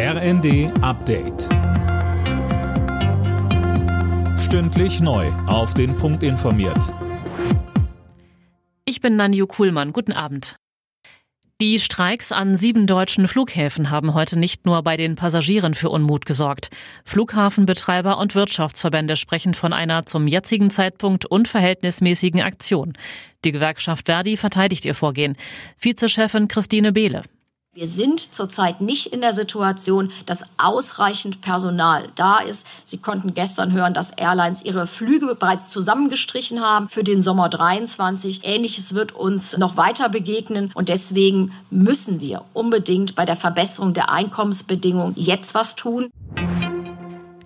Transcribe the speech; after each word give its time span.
RND 0.00 0.70
Update. 0.80 1.48
Stündlich 4.38 5.00
neu. 5.00 5.26
Auf 5.48 5.74
den 5.74 5.96
Punkt 5.96 6.22
informiert. 6.22 6.94
Ich 8.84 9.00
bin 9.00 9.16
Nanju 9.16 9.48
Kuhlmann. 9.48 9.92
Guten 9.92 10.12
Abend. 10.12 10.54
Die 11.60 11.80
Streiks 11.80 12.30
an 12.30 12.54
sieben 12.54 12.86
deutschen 12.86 13.26
Flughäfen 13.26 13.90
haben 13.90 14.14
heute 14.14 14.38
nicht 14.38 14.66
nur 14.66 14.84
bei 14.84 14.96
den 14.96 15.16
Passagieren 15.16 15.74
für 15.74 15.90
Unmut 15.90 16.26
gesorgt. 16.26 16.70
Flughafenbetreiber 17.04 18.18
und 18.18 18.36
Wirtschaftsverbände 18.36 19.16
sprechen 19.16 19.54
von 19.54 19.72
einer 19.72 20.06
zum 20.06 20.28
jetzigen 20.28 20.70
Zeitpunkt 20.70 21.26
unverhältnismäßigen 21.26 22.40
Aktion. 22.40 22.92
Die 23.44 23.50
Gewerkschaft 23.50 24.06
Verdi 24.06 24.36
verteidigt 24.36 24.84
ihr 24.84 24.94
Vorgehen. 24.94 25.36
Vizechefin 25.76 26.46
Christine 26.46 26.92
Behle. 26.92 27.24
Wir 27.78 27.86
sind 27.86 28.34
zurzeit 28.34 28.80
nicht 28.80 29.06
in 29.12 29.20
der 29.20 29.32
Situation, 29.32 30.10
dass 30.26 30.44
ausreichend 30.56 31.42
Personal 31.42 32.08
da 32.16 32.38
ist. 32.38 32.66
Sie 32.82 32.98
konnten 32.98 33.34
gestern 33.34 33.70
hören, 33.70 33.94
dass 33.94 34.10
Airlines 34.10 34.64
ihre 34.64 34.88
Flüge 34.88 35.36
bereits 35.36 35.70
zusammengestrichen 35.70 36.60
haben 36.60 36.88
für 36.88 37.04
den 37.04 37.22
Sommer 37.22 37.48
23. 37.48 38.40
Ähnliches 38.42 38.96
wird 38.96 39.12
uns 39.12 39.56
noch 39.58 39.76
weiter 39.76 40.08
begegnen 40.08 40.72
und 40.74 40.88
deswegen 40.88 41.52
müssen 41.70 42.20
wir 42.20 42.42
unbedingt 42.52 43.14
bei 43.14 43.24
der 43.24 43.36
Verbesserung 43.36 43.94
der 43.94 44.10
Einkommensbedingungen 44.10 45.14
jetzt 45.14 45.54
was 45.54 45.76
tun. 45.76 46.10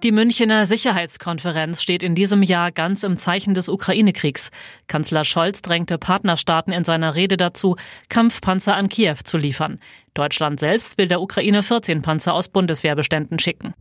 Die 0.02 0.11
Münchener 0.11 0.66
Sicherheitskonferenz 0.66 1.80
steht 1.80 2.02
in 2.02 2.16
diesem 2.16 2.42
Jahr 2.42 2.73
ganz 2.73 3.05
im 3.05 3.19
Zeichen 3.19 3.55
des 3.55 3.69
Ukraine-Kriegs. 3.69 4.51
Kanzler 4.88 5.25
Scholz 5.25 5.62
drängte 5.62 5.97
Partnerstaaten 5.97 6.73
in 6.73 6.83
seiner 6.83 7.15
Rede 7.15 7.37
dazu, 7.37 7.77
Kampfpanzer 8.09 8.75
an 8.75 8.88
Kiew 8.88 9.19
zu 9.23 9.38
liefern. 9.38 9.78
Deutschland 10.15 10.59
selbst 10.59 10.98
will 10.98 11.06
der 11.06 11.20
Ukraine 11.20 11.62
14 11.62 12.02
Panzer 12.02 12.34
aus 12.34 12.48
Bundeswehrbeständen 12.48 13.38
schicken. 13.38 13.75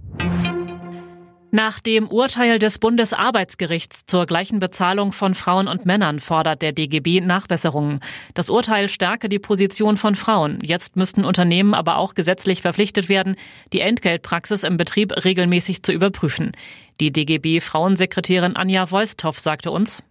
Nach 1.53 1.81
dem 1.81 2.07
Urteil 2.07 2.59
des 2.59 2.79
Bundesarbeitsgerichts 2.79 4.05
zur 4.05 4.25
gleichen 4.25 4.59
Bezahlung 4.59 5.11
von 5.11 5.33
Frauen 5.33 5.67
und 5.67 5.85
Männern 5.85 6.19
fordert 6.19 6.61
der 6.61 6.71
DGB 6.71 7.19
Nachbesserungen. 7.19 7.99
Das 8.33 8.49
Urteil 8.49 8.87
stärke 8.87 9.27
die 9.27 9.37
Position 9.37 9.97
von 9.97 10.15
Frauen. 10.15 10.59
Jetzt 10.63 10.95
müssten 10.95 11.25
Unternehmen 11.25 11.73
aber 11.73 11.97
auch 11.97 12.13
gesetzlich 12.13 12.61
verpflichtet 12.61 13.09
werden, 13.09 13.35
die 13.73 13.81
Entgeltpraxis 13.81 14.63
im 14.63 14.77
Betrieb 14.77 15.11
regelmäßig 15.25 15.83
zu 15.83 15.91
überprüfen. 15.91 16.53
Die 17.01 17.11
DGB-Frauensekretärin 17.11 18.55
Anja 18.55 18.89
Voisthoff 18.89 19.37
sagte 19.37 19.71
uns, 19.71 20.01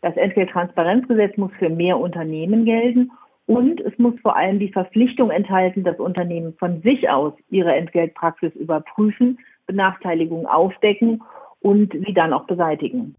Das 0.00 0.16
Entgelttransparenzgesetz 0.16 1.36
muss 1.36 1.52
für 1.58 1.68
mehr 1.68 1.98
Unternehmen 1.98 2.64
gelten 2.64 3.10
und 3.44 3.82
es 3.82 3.96
muss 3.98 4.18
vor 4.22 4.34
allem 4.34 4.58
die 4.58 4.72
Verpflichtung 4.72 5.30
enthalten, 5.30 5.84
dass 5.84 5.98
Unternehmen 5.98 6.54
von 6.54 6.80
sich 6.80 7.10
aus 7.10 7.34
ihre 7.50 7.74
Entgeltpraxis 7.74 8.54
überprüfen 8.54 9.38
Benachteiligungen 9.66 10.46
aufdecken 10.46 11.22
und 11.60 11.92
sie 11.92 12.14
dann 12.14 12.32
auch 12.32 12.46
beseitigen. 12.46 13.14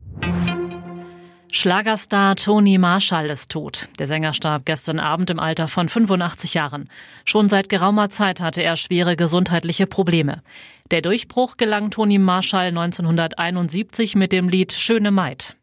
Schlagerstar 1.49 2.35
Tony 2.35 2.77
Marshall 2.77 3.29
ist 3.29 3.51
tot. 3.51 3.87
Der 3.99 4.05
Sänger 4.05 4.33
starb 4.33 4.65
gestern 4.65 4.99
Abend 4.99 5.29
im 5.29 5.39
Alter 5.39 5.67
von 5.67 5.87
85 5.87 6.53
Jahren. 6.53 6.89
Schon 7.25 7.47
seit 7.47 7.69
geraumer 7.69 8.09
Zeit 8.09 8.41
hatte 8.41 8.61
er 8.61 8.75
schwere 8.75 9.15
gesundheitliche 9.15 9.87
Probleme. 9.87 10.43
Der 10.91 11.01
Durchbruch 11.01 11.57
gelang 11.57 11.89
Tony 11.89 12.19
Marshall 12.19 12.67
1971 12.67 14.15
mit 14.15 14.33
dem 14.33 14.49
Lied 14.49 14.73
Schöne 14.73 15.11
Maid. 15.11 15.55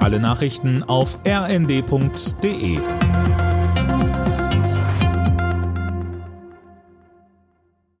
Alle 0.00 0.20
Nachrichten 0.20 0.82
auf 0.82 1.18
rnd.de 1.26 2.78